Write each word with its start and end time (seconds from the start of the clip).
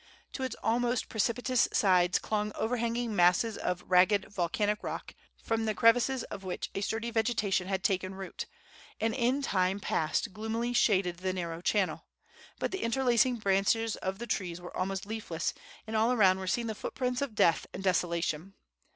To 0.33 0.41
its 0.41 0.55
almost 0.63 1.09
precipitous 1.09 1.69
sides 1.71 2.17
clung 2.17 2.51
overhanging 2.55 3.15
masses 3.15 3.55
of 3.55 3.83
ragged 3.85 4.25
volcanic 4.33 4.81
rock, 4.81 5.13
from 5.43 5.65
the 5.65 5.75
crevices 5.75 6.23
of 6.23 6.43
which 6.43 6.71
a 6.73 6.81
sturdy 6.81 7.11
vegetation 7.11 7.67
had 7.67 7.83
taken 7.83 8.15
root, 8.15 8.47
and 8.99 9.13
in 9.13 9.43
time 9.43 9.79
past 9.79 10.33
gloomily 10.33 10.73
shaded 10.73 11.17
the 11.19 11.33
narrow 11.33 11.61
channel; 11.61 12.07
but 12.57 12.71
the 12.71 12.81
interlacing 12.81 13.35
branches 13.35 13.95
of 13.97 14.17
the 14.17 14.25
trees 14.25 14.59
were 14.59 14.75
almost 14.75 15.05
leafless, 15.05 15.53
and 15.85 15.95
all 15.95 16.11
around 16.11 16.39
were 16.39 16.47
seen 16.47 16.65
the 16.65 16.73
footprints 16.73 17.21
of 17.21 17.35
death 17.35 17.67
and 17.71 17.83
desolation. 17.83 18.55